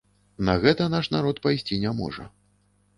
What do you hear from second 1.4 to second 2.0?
пайсці не